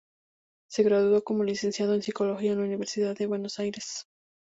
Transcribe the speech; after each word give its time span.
Se 0.67 0.81
graduó 0.81 1.23
como 1.23 1.43
licenciado 1.43 1.93
en 1.93 2.01
psicología 2.01 2.53
en 2.53 2.57
la 2.57 2.63
Universidad 2.65 3.15
de 3.15 3.27
Buenos 3.27 3.59
Aires. 3.59 4.07